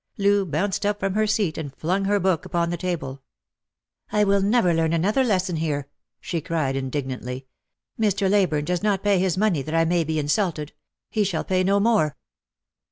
[0.17, 3.21] Loo bounced up from her seat, and flung her book upon the table."
[4.11, 5.89] I will never learn another lesson here,"
[6.19, 7.45] she cried indig nantly."
[8.01, 8.27] Mr.
[8.27, 10.73] Leyburne does not pay his money that I may be insulted.
[11.11, 12.17] He shall pay no more."